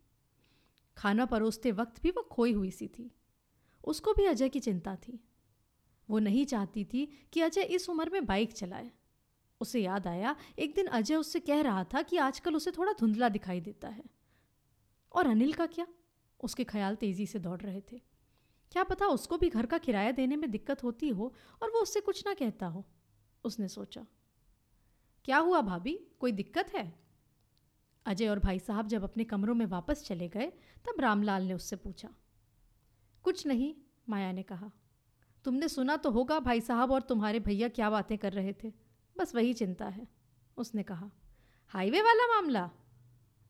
खाना 0.96 1.26
परोसते 1.26 1.72
वक्त 1.72 2.02
भी 2.02 2.10
वो 2.10 2.22
खोई 2.22 2.52
हुई 2.52 2.70
सी 2.70 2.88
थी। 2.88 3.10
उसको 3.84 4.12
भी 4.12 4.24
अजय 4.24 4.48
की 4.48 4.60
चिंता 4.60 4.96
थी। 4.96 5.20
वो 6.10 6.18
नहीं 6.18 6.46
चाहती 6.46 6.84
थी 6.84 7.28
कि 7.32 7.40
अजय 7.40 7.62
इस 7.62 7.88
उम्र 7.90 8.10
में 8.10 8.26
बाइक 8.26 8.52
चलाए। 8.52 8.92
उसे 9.60 9.80
याद 9.80 10.06
आया, 10.06 10.36
एक 10.58 10.74
दिन 10.74 10.86
अजय 10.86 11.14
उससे 11.14 11.40
कह 11.40 11.60
रहा 11.60 11.84
था 11.84 12.02
कि 12.02 12.16
आजकल 12.16 12.56
उसे 12.56 12.70
थोड़ा 12.70 12.92
धुंधला 12.92 13.28
दिखाई 13.28 13.60
देता 13.60 13.88
है। 13.88 14.04
और 15.12 15.26
अनिल 15.26 15.52
का 15.52 15.66
क्या? 15.66 15.86
उसके 16.40 16.64
ख्याल 16.64 16.94
तेज़ी 16.94 17.26
से 17.26 17.38
दौड़ 17.38 17.60
रहे 17.60 17.80
थे। 17.80 18.02
क्या 18.72 18.84
पता 18.84 19.06
उसको 19.06 19.38
भी 19.38 19.48
घर 19.48 19.66
का 19.66 19.78
किराया 19.78 20.12
देने 20.12 20.36
में 20.36 20.50
दिक्कत 20.50 20.84
होती 20.84 21.08
हो 21.08 21.34
और 21.62 21.70
वो 21.70 21.78
उससे 21.78 22.00
कुछ 22.00 22.26
ना 22.26 22.34
कहता 22.34 22.66
हो, 22.66 22.84
उसने 23.44 23.68
सोचा। 23.68 24.06
क्या 25.24 25.38
हुआ 25.38 25.60
भाभी? 25.60 26.00
कोई 26.20 26.32
दिक्कत 26.32 26.74
है? 26.74 27.00
अजय 28.06 28.28
और 28.28 28.38
भाई 28.38 28.58
साहब 28.58 28.86
जब 28.86 29.02
अपने 29.02 29.24
कमरों 29.24 29.54
में 29.54 29.66
वापस 29.66 30.04
चले 30.04 30.28
गए, 30.28 30.46
तब 30.84 31.00
रामलाल 31.00 31.42
ने 31.42 31.54
उससे 31.54 31.76
पूछा। 31.76 32.14
कुछ 33.22 33.46
नहीं, 33.46 33.74
माया 34.08 34.32
ने 34.32 34.42
कहा। 34.42 34.70
तुमने 35.44 35.68
सुना 35.68 35.96
तो 35.96 36.10
होगा 36.10 36.38
भाई 36.40 36.60
साहब 36.60 36.92
और 36.92 37.02
तुम्हारे 37.02 37.40
भैया 37.40 37.68
क्या 37.68 37.90
बातें 37.90 38.16
कर 38.18 38.32
रहे 38.32 38.52
थे। 38.52 38.72
बस 39.16 39.34
वही 39.34 39.52
चिंता 39.52 39.86
है, 39.86 40.06
उसने 40.56 40.82
कहा। 40.82 41.10
हाईवे 41.70 42.00
वाला 42.02 42.26
मामला? 42.34 42.70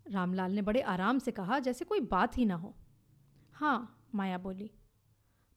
रामलाल 0.06 0.52
ने 0.52 0.62
बड़े 0.62 0.80
आराम 0.80 1.18
से 1.18 1.30
कहा, 1.30 1.58
जैसे 1.58 1.84
कोई 1.84 2.00
बात 2.00 2.38
ही 2.38 2.44
ना 2.44 2.54
हो। 2.54 2.74
हाँ 3.52 4.08
माया 4.14 4.38
बोली। 4.38 4.70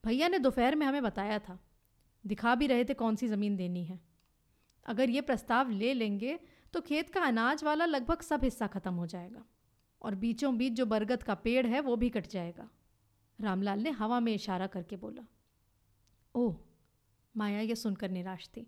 भैया 0.03 0.27
ने 0.27 0.39
दोपहर 0.39 0.75
में 0.75 0.85
हमें 0.85 1.03
बताया 1.03 1.39
था। 1.39 1.59
दिखा 2.25 2.55
भी 2.55 2.67
रहे 2.67 2.85
थे 2.85 2.93
कौन 2.93 3.15
सी 3.15 3.27
ज़मीन 3.27 3.55
देनी 3.55 3.83
है। 3.85 3.99
अगर 4.85 5.09
ये 5.09 5.21
प्रस्ताव 5.21 5.69
ले 5.69 5.93
लेंगे 5.93 6.39
तो 6.73 6.81
खेत 6.81 7.09
का 7.09 7.21
अनाज 7.21 7.63
वाला 7.63 7.85
लगभग 7.85 8.21
सब 8.21 8.43
हिस्सा 8.43 8.67
ख़त्म 8.67 8.93
हो 8.93 9.05
जाएगा। 9.05 9.43
और 10.01 10.15
बीचों 10.15 10.57
बीच 10.57 10.73
जो 10.73 10.85
बरगद 10.85 11.23
का 11.23 11.35
पेड़ 11.35 11.65
है, 11.67 11.79
वो 11.79 11.95
भी 11.95 12.09
कट 12.09 12.27
जाएगा। 12.27 12.69
रामलाल 13.39 13.79
ने 13.79 13.89
हवा 13.89 14.19
में 14.19 14.33
इशारा 14.33 14.67
करके 14.67 14.95
बोला। 14.95 15.25
ओह, 16.35 16.55
माया 17.35 17.59
ये 17.61 17.75
सुनकर 17.75 18.09
निराश 18.09 18.47
थी। 18.47 18.65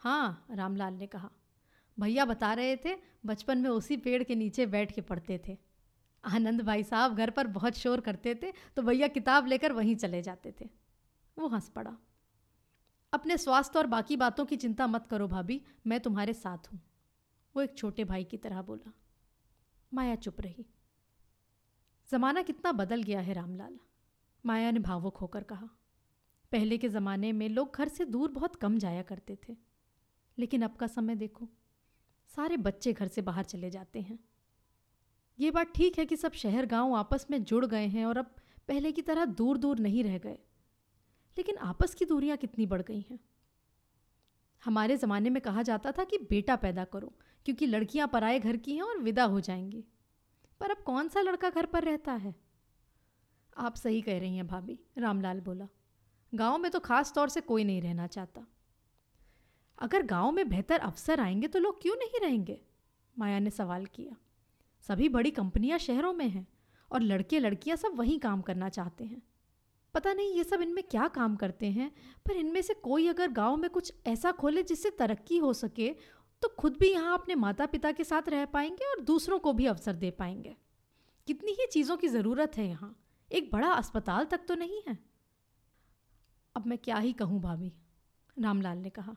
हाँ 0.00 0.46
रामलाल 0.50 0.94
ने 0.94 1.06
कहा, 1.06 1.30
भैया 1.98 2.24
बता 2.24 2.52
रहे 2.54 2.76
थे, 2.76 2.96
बचपन 3.26 3.58
में 3.58 3.70
उसी 3.70 3.96
पेड़ 3.96 4.22
के 4.22 4.34
नीचे 4.34 4.66
बैठ 4.66 4.92
के 4.92 5.00
पढ़ते 5.00 5.40
थे। 5.48 5.56
आनंद 6.24 6.60
भाई 6.60 6.82
साहब 6.82 7.14
घर 7.14 7.30
पर 7.30 7.46
बहुत 7.48 7.76
शोर 7.76 8.00
करते 8.00 8.34
थे 8.34 8.52
तो 8.76 8.82
भैया 8.82 9.08
किताब 9.08 9.46
लेकर 9.46 9.72
वहीं 9.72 9.94
चले 9.96 10.22
जाते 10.22 10.54
थे। 10.60 10.68
वो 11.36 11.48
हंस 11.48 11.68
पड़ा। 11.68 11.96
अपने 13.12 13.36
स्वास्थ्य 13.36 13.78
और 13.78 13.86
बाकी 13.86 14.16
बातों 14.16 14.44
की 14.44 14.56
चिंता 14.56 14.86
मत 14.86 15.06
करो 15.06 15.28
भाभी, 15.28 15.60
मैं 15.86 16.00
तुम्हारे 16.00 16.32
साथ 16.34 16.72
हूँ। 16.72 16.80
वो 17.54 17.62
एक 17.62 17.76
छोटे 17.78 18.04
भाई 18.04 18.24
की 18.24 18.36
तरह 18.36 18.62
बोला। 18.62 18.92
माया 19.92 20.14
चुप 20.16 20.40
रही। 20.40 20.66
ज़माना 22.10 22.42
कितना 22.42 22.72
बदल 22.74 23.02
गया 23.02 23.20
है 23.20 23.32
रामलाल, 23.32 23.78
माया 24.44 24.70
ने 24.70 24.80
भावुक 24.80 25.16
होकर 25.16 25.42
कहा। 25.44 25.68
पहले 26.52 26.78
के 26.78 26.88
ज़माने 26.88 27.32
में 27.32 27.48
लोग 27.48 27.76
घर 27.76 27.88
से 27.88 28.04
दूर 28.04 28.30
बहुत 28.30 28.56
कम 28.56 28.78
जाया 28.78 29.02
करते 29.02 29.38
थे। 29.48 29.56
लेकिन 30.38 30.62
अब 30.62 30.76
का 30.76 30.86
समय 30.86 31.14
देखो, 31.14 31.48
सारे 32.36 32.56
बच्चे 32.56 32.92
घर 32.92 33.08
से 33.08 33.22
बाहर 33.22 33.44
चले 33.44 33.70
जाते 33.70 34.00
हैं। 34.00 34.18
ये 35.38 35.50
बात 35.50 35.72
ठीक 35.74 35.98
है 35.98 36.06
कि 36.06 36.16
सब 36.16 36.32
शहर 36.32 36.66
गाँव 36.66 36.94
आपस 36.94 37.26
में 37.30 37.44
जुड़ 37.44 37.66
गए 37.66 37.86
हैं 37.86 38.06
और 38.06 38.18
अब 38.18 38.34
पहले 38.68 38.92
की 38.92 39.02
तरह 39.02 39.24
दूर 39.24 39.58
दूर 39.58 39.78
नहीं 39.78 40.04
रह 40.04 40.18
गए। 40.18 40.38
लेकिन 41.38 41.56
आपस 41.56 41.94
की 41.94 42.04
दूरियाँ 42.04 42.36
कितनी 42.36 42.66
बढ़ 42.66 42.82
गई 42.82 43.04
हैं। 43.10 43.18
हमारे 44.64 44.96
ज़माने 44.96 45.30
में 45.30 45.42
कहा 45.42 45.62
जाता 45.62 45.92
था 45.92 46.04
कि 46.04 46.18
बेटा 46.18 46.56
पैदा 46.56 46.84
करो, 46.84 47.12
क्योंकि 47.44 47.66
लड़कियाँ 47.66 48.08
पराए 48.08 48.38
घर 48.38 48.56
की 48.56 48.74
हैं 48.74 48.82
और 48.82 48.98
विदा 48.98 49.24
हो 49.24 49.40
जाएँगी। 49.40 49.84
पर 50.60 50.70
अब 50.70 50.76
कौन 50.76 51.08
सा 51.08 51.20
लड़का 51.20 51.50
घर 51.50 51.66
पर 51.66 51.82
रहता 51.84 52.12
है? 52.12 52.34
आप 53.56 53.74
सही 53.74 54.02
कह 54.02 54.18
रही 54.18 54.36
हैं 54.36 54.46
भाभी, 54.46 54.78
रामलाल 54.98 55.40
बोला। 55.40 55.68
गाँव 56.32 56.58
में 56.58 56.70
तो 56.70 56.80
खास 56.80 57.12
तौर 57.14 57.28
से 57.28 57.40
कोई 57.40 57.64
नहीं 57.64 57.80
रहना 57.82 58.06
चाहता। 58.06 58.46
अगर 59.78 60.02
गाँव 60.02 60.30
में 60.30 60.48
बेहतर 60.48 60.78
अवसर 60.78 61.20
आएँगे 61.20 61.48
तो 61.48 61.58
लोग 61.58 61.80
क्यों 61.82 61.94
नहीं 61.96 62.20
रहेंगे? 62.22 62.60
माया 63.16 63.38
ने 63.38 63.50
सवाल 63.50 63.86
किया। 63.86 64.16
सभी 64.88 65.08
बड़ी 65.08 65.30
कंपनियाँ 65.30 65.78
शहरों 65.78 66.12
में 66.12 66.28
हैं 66.28 66.46
और 66.90 67.02
लड़के 67.02 67.38
लड़कियाँ 67.38 67.76
सब 67.76 67.96
वहीं 67.96 68.18
काम 68.18 68.40
करना 68.40 68.68
चाहते 68.68 69.04
हैं। 69.04 69.22
पता 69.94 70.12
नहीं 70.12 70.34
ये 70.34 70.44
सब 70.44 70.62
इनमें 70.62 70.82
क्या 70.84 71.06
काम 71.08 71.36
करते 71.36 71.66
हैं, 71.66 71.90
पर 72.26 72.36
इनमें 72.36 72.60
से 72.62 72.74
कोई 72.74 73.08
अगर 73.08 73.30
गाँव 73.30 73.56
में 73.56 73.68
कुछ 73.70 73.92
ऐसा 74.06 74.32
खोले 74.32 74.62
जिससे 74.62 74.90
तरक्की 74.90 75.38
हो 75.38 75.52
सके 75.52 75.88
तो 76.42 76.48
खुद 76.58 76.76
भी 76.80 76.90
यहाँ 76.92 77.14
अपने 77.14 77.34
माता 77.34 77.66
पिता 77.66 77.92
के 77.92 78.04
साथ 78.04 78.28
रह 78.28 78.44
पाएँगे 78.44 78.84
और 78.84 79.00
दूसरों 79.00 79.38
को 79.38 79.52
भी 79.52 79.66
अवसर 79.66 79.94
दे 79.94 80.10
पाएँगे। 80.10 80.56
कितनी 81.26 81.52
ही 81.52 81.66
चीज़ों 81.66 81.96
की 81.96 82.08
ज़रूरत 82.08 82.56
है 82.56 82.66
यहाँ। 82.68 82.94
एक 83.30 83.50
बड़ा 83.52 83.68
अस्पताल 83.68 84.24
तक 84.24 84.40
तो 84.48 84.54
नहीं 84.54 84.80
है। 84.88 84.98
अब 86.56 86.66
मैं 86.66 86.78
क्या 86.78 86.96
ही 86.96 87.12
कहूँ 87.12 87.40
भाभी? 87.40 87.72
रामलाल 88.38 88.78
ने 88.78 88.90
कहा। 88.90 89.16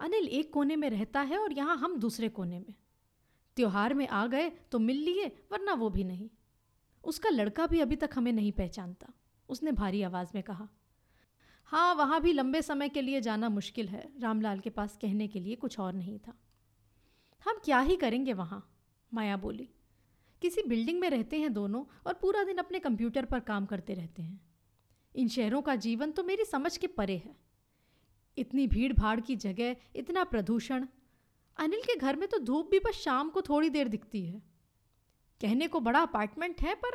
अनिल 0.00 0.28
एक 0.28 0.52
कोने 0.52 0.76
में 0.76 0.90
रहता 0.90 1.20
है 1.20 1.38
और 1.38 1.52
यहाँ 1.52 1.76
हम 1.76 1.98
दूसरे 1.98 2.28
कोने 2.28 2.58
में। 2.58 2.74
त्योहार 3.56 3.94
में 3.94 4.08
आ 4.08 4.26
गए 4.26 4.50
तो 4.50 4.78
मिल 4.78 4.96
लिए, 4.96 5.26
वरना 5.52 5.74
वो 5.74 5.90
भी 5.90 6.04
नहीं। 6.04 6.30
उसका 7.04 7.28
लड़का 7.28 7.66
भी 7.66 7.80
अभी 7.80 7.96
तक 7.96 8.10
हमें 8.14 8.32
नहीं 8.32 8.52
पहचानता। 8.52 9.08
उसने 9.48 9.72
भारी 9.72 10.02
आवाज़ 10.02 10.28
में 10.34 10.42
कहा। 10.42 10.68
हाँ 11.64 11.94
वहाँ 11.94 12.20
भी 12.20 12.32
लंबे 12.32 12.62
समय 12.62 12.88
के 12.88 13.02
लिए 13.02 13.20
जाना 13.20 13.48
मुश्किल 13.48 13.88
है। 13.88 14.12
रामलाल 14.20 14.60
के 14.60 14.70
पास 14.70 14.98
कहने 15.02 15.28
के 15.28 15.40
लिए 15.40 15.56
कुछ 15.56 15.78
और 15.78 15.92
नहीं 15.92 16.18
था। 16.18 16.34
हम 17.44 17.60
क्या 17.64 17.80
ही 17.80 17.96
करेंगे 17.96 18.32
वहाँ? 18.32 18.76
माया 19.14 19.36
बोली। 19.36 19.68
किसी 20.42 20.62
बिल्डिंग 20.68 21.00
में 21.00 21.10
रहते 21.10 21.40
हैं 21.40 21.52
दोनों 21.52 21.84
और 22.06 22.14
पूरा 22.14 22.44
दिन 22.44 22.58
अपने 22.58 22.78
कंप्यूटर 22.78 23.24
पर 23.24 23.40
काम 23.40 23.66
करते 23.66 23.94
रहते 23.94 24.22
हैं। 24.22 24.51
इन 25.14 25.28
शहरों 25.28 25.62
का 25.62 25.74
जीवन 25.74 26.10
तो 26.10 26.24
मेरी 26.24 26.44
समझ 26.44 26.76
के 26.76 26.86
परे 26.86 27.16
है। 27.16 27.36
इतनी 28.38 28.66
भीड़ 28.66 28.92
भाड़ 28.92 29.20
की 29.20 29.36
जगह, 29.36 29.76
इतना 29.96 30.24
प्रदूषण। 30.24 30.86
अनिल 31.56 31.80
के 31.80 31.96
घर 31.96 32.16
में 32.16 32.28
तो 32.28 32.38
धूप 32.38 32.70
भी 32.70 32.78
बस 32.78 32.94
शाम 32.94 33.30
को 33.30 33.42
थोड़ी 33.42 33.70
देर 33.70 33.88
दिखती 33.88 34.26
है। 34.26 34.42
कहने 35.40 35.68
को 35.68 35.80
बड़ा 35.80 36.00
अपार्टमेंट 36.00 36.60
है, 36.60 36.74
पर 36.74 36.90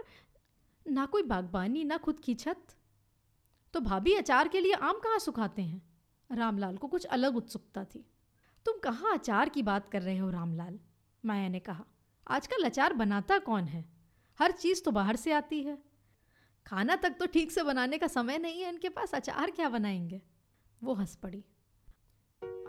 ना 0.92 1.06
कोई 1.06 1.24
बागबानी, 1.24 1.84
ना 1.84 1.98
खुद 1.98 2.20
की 2.20 2.36
छत। 2.36 2.68
तो 3.74 3.80
भाभी 3.80 4.14
अचार 4.14 4.48
के 4.48 4.60
लिए 4.60 4.74
आम 4.74 5.00
कहाँ 5.00 5.20
सुखाते 5.20 5.62
हैं? 5.62 5.90
रामलाल 6.32 6.78
को 6.78 6.88
कुछ 6.88 7.06
अलग 7.06 7.36
उत्सुकता 7.36 7.86
थी। 7.86 8.06
तुम 8.66 8.80
कहाँ 8.80 9.14
अचार 9.14 9.50
की 9.50 9.64
बात 9.64 9.90
कर 9.90 10.02
रहे 10.02 10.18
हो, 10.18 10.30
रामलाल? 10.30 10.80
माया 11.26 11.50
ने 11.50 11.60
कहा। 11.60 11.86
आजकल 12.28 12.64
अचार 12.64 12.94
बनाता 12.94 13.40
कौन 13.40 13.64
है? 13.64 13.86
हर 14.40 14.52
चीज़ 14.52 14.84
तो 14.84 14.92
बाहर 14.92 15.16
से 15.16 15.32
आती 15.32 15.64
है। 15.64 15.78
खाना 16.68 16.96
तक 16.96 17.10
तो 17.10 17.26
ठीक 17.26 17.52
से 17.52 17.64
बनाने 17.64 17.98
का 17.98 18.08
समय 18.08 18.38
नहीं 18.38 18.62
है 18.62 18.70
इनके 18.70 18.90
पास, 18.90 19.16
अचार 19.16 19.52
क्या 19.52 19.70
बनाएँगे? 19.70 20.22
वो 20.84 20.94
हंस 20.94 21.16
पड़ी। 21.16 21.46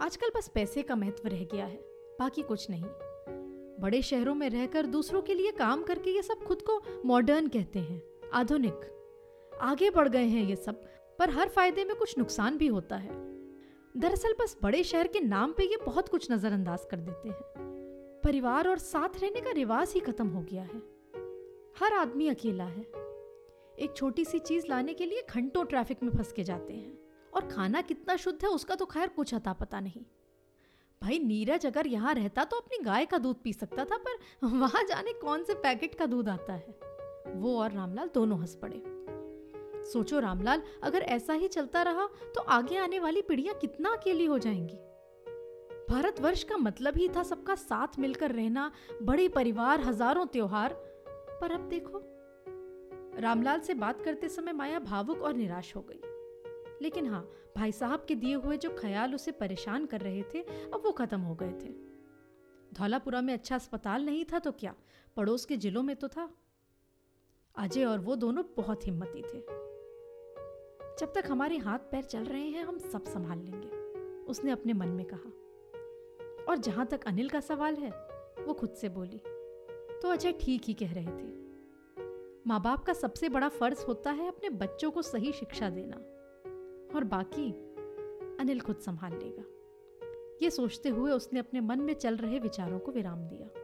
आजकल 0.00 0.30
बस 0.36 0.48
पैसे 0.48 0.82
का 0.82 0.96
महत्व 0.96 1.28
रह 1.28 1.44
गया 1.44 1.66
है, 1.66 1.76
बाकी 2.18 2.42
कुछ 2.42 2.70
नहीं। 2.70 2.84
बड़े 3.80 4.02
शहरों 4.02 4.34
में 4.34 4.50
रहकर 4.50 4.86
दूसरों 4.86 5.22
के 5.22 5.34
लिए 5.34 5.50
काम 5.50 5.82
करके 5.82 6.10
ये 6.10 6.22
सब 6.22 6.44
खुद 6.44 6.62
को 6.62 7.02
मॉडर्न 7.04 7.48
कहते 7.48 7.78
हैं, 7.78 8.02
आधुनिक। 8.32 8.80
आगे 9.60 9.90
बढ़ 9.90 10.08
गए 10.08 10.24
हैं 10.24 10.44
ये 10.44 10.56
सब, 10.56 10.84
पर 11.18 11.30
हर 11.30 11.48
फ़ायदे 11.48 11.84
में 11.84 11.96
कुछ 11.96 12.18
नुकसान 12.18 12.58
भी 12.58 12.66
होता 12.66 12.96
है। 12.96 13.12
दरअसल 13.96 14.34
बस 14.40 14.56
बड़े 14.62 14.84
शहर 14.84 15.06
के 15.06 15.20
नाम 15.20 15.52
पे 15.52 15.64
ये 15.64 15.76
बहुत 15.86 16.08
कुछ 16.08 16.32
नजरअंदाज 16.32 16.86
कर 16.90 16.96
देते 16.96 17.28
हैं। 17.28 17.42
परिवार 18.24 18.68
और 18.68 18.78
साथ 18.78 19.20
रहने 19.22 19.40
का 19.40 19.50
रिवाज 19.50 19.92
ही 19.94 20.00
खत्म 20.00 20.28
हो 20.28 20.42
गया 20.42 20.62
है। 20.62 20.78
हर 21.78 21.92
आदमी 21.92 22.28
अकेला 22.28 22.64
है। 22.64 22.97
एक 23.78 23.96
छोटी 23.96 24.24
सी 24.24 24.38
चीज़ 24.38 24.66
लाने 24.68 24.94
के 24.94 25.06
लिए 25.06 25.22
घंटों 25.30 25.64
ट्रैफ़िक 25.64 26.02
में 26.02 26.10
फंस 26.10 26.32
के 26.32 26.44
जाते 26.44 26.74
हैं। 26.74 26.98
और 27.32 27.46
खाना 27.46 27.80
कितना 27.80 28.16
शुद्ध 28.16 28.38
है, 28.44 28.50
उसका 28.50 28.74
तो 28.74 28.86
खैर 28.86 29.08
कुछ 29.08 29.34
अता 29.34 29.52
पता 29.52 29.80
नहीं। 29.80 30.04
भाई, 31.02 31.18
नीरज 31.18 31.66
अगर 31.66 31.86
यहाँ 31.86 32.14
रहता 32.14 32.44
तो 32.44 32.56
अपनी 32.56 32.78
गाय 32.84 33.06
का 33.06 33.18
दूध 33.18 33.42
पी 33.42 33.52
सकता 33.52 33.84
था, 33.84 33.96
पर 33.96 34.46
वहाँ 34.46 34.82
जाने 34.84 35.12
कौन 35.12 35.44
से 35.44 35.54
पैकेट 35.54 35.94
का 35.94 36.06
दूध 36.06 36.28
आता 36.28 36.52
है? 36.52 36.78
वो 37.34 37.58
और 37.58 37.72
रामलाल 37.72 38.10
दोनों 38.14 38.38
हंस 38.40 38.58
पड़े। 38.64 38.82
सोचो 39.84 40.18
रामलाल, 40.18 40.62
अगर 40.82 41.02
ऐसा 41.02 41.32
ही 41.32 41.48
चलता 41.48 41.82
रहा 41.82 42.08
तो 42.34 42.40
आगे 42.40 42.76
आने 42.76 42.98
वाली 42.98 43.22
पीढ़ियाँ 43.22 43.54
कितना 43.54 43.90
अकेली 43.90 44.24
हो 44.24 44.38
जाएँगी? 44.38 44.76
भारतवर्ष 45.90 46.42
का 46.44 46.56
मतलब 46.56 46.96
ही 46.96 47.08
था 47.08 47.22
सबका 47.22 47.54
साथ 47.54 47.98
मिलकर 47.98 48.32
रहना, 48.32 48.70
बड़े 49.02 49.28
परिवार, 49.28 49.80
हज़ारों 49.80 50.26
त्योहार। 50.26 50.72
पर 51.40 51.52
अब 51.52 51.68
देखो 51.68 52.02
रामलाल 53.18 53.60
से 53.60 53.74
बात 53.74 54.02
करते 54.02 54.28
समय 54.28 54.52
माया 54.52 54.78
भावुक 54.78 55.22
और 55.22 55.34
निराश 55.34 55.76
हो 55.76 55.82
गई। 55.82 56.00
लेकिन 56.82 57.06
हाँ 57.06 57.30
भाई 57.56 57.72
साहब 57.72 58.04
के 58.08 58.14
दिए 58.14 58.34
हुए 58.34 58.56
जो 58.56 58.76
ख्याल 58.78 59.14
उसे 59.14 59.32
परेशान 59.32 59.86
कर 59.86 60.00
रहे 60.00 60.22
थे, 60.22 60.42
अब 60.42 60.82
वो 60.84 60.92
खत्म 60.92 61.20
हो 61.20 61.34
गए 61.34 61.52
थे। 61.52 61.88
धौलापुरा 62.74 63.20
में 63.20 63.34
अच्छा 63.34 63.54
अस्पताल 63.54 64.04
नहीं 64.04 64.24
था 64.24 64.38
तो 64.38 64.52
क्या? 64.52 64.74
पड़ोस 65.16 65.44
के 65.44 65.56
जिलों 65.56 65.82
में 65.82 65.96
तो 65.96 66.08
था। 66.08 66.34
अजय 67.58 67.84
और 67.84 67.98
वो 67.98 68.16
दोनों 68.16 68.44
बहुत 68.56 68.86
हिम्मती 68.86 69.22
थे। 69.22 69.40
जब 70.98 71.12
तक 71.14 71.24
हमारे 71.30 71.56
हाथ 71.56 71.78
पैर 71.78 72.04
चल 72.04 72.24
रहे 72.24 72.48
हैं, 72.48 72.64
हम 72.64 72.78
सब 72.78 73.04
संभाल 73.04 73.38
लेंगे, 73.38 73.68
उसने 74.24 74.50
अपने 74.50 74.72
मन 74.72 74.88
में 74.88 75.06
कहा। 75.06 75.30
और 76.48 76.58
जहाँ 76.58 76.86
तक 76.86 77.04
अनिल 77.06 77.28
का 77.28 77.40
सवाल 77.40 77.74
है, 77.74 77.90
वो 78.44 78.54
खुद 78.54 78.70
से 78.70 78.88
बोली। 78.88 79.20
तो 80.02 80.08
अजय 80.08 80.32
ठीक 80.32 80.62
ही 80.64 80.74
कह 80.74 80.92
रहे 80.92 81.06
थे। 81.06 81.37
माँ 82.48 82.60
बाप 82.62 82.84
का 82.84 82.92
सबसे 82.92 83.28
बड़ा 83.28 83.48
फ़र्ज़ 83.48 83.84
होता 83.86 84.10
है 84.10 84.28
अपने 84.28 84.50
बच्चों 84.50 84.90
को 84.90 85.02
सही 85.02 85.32
शिक्षा 85.32 85.70
देना 85.70 85.96
और 86.96 87.04
बाकी 87.04 87.50
अनिल 88.40 88.60
खुद 88.60 88.76
संभाल 88.76 89.12
लेगा। 89.12 89.44
ये 90.42 90.50
सोचते 90.50 90.88
हुए 90.88 91.12
उसने 91.12 91.40
अपने 91.40 91.60
मन 91.60 91.80
में 91.80 91.94
चल 91.94 92.16
रहे 92.16 92.38
विचारों 92.38 92.78
को 92.78 92.92
विराम 92.92 93.18
दिया। 93.18 93.57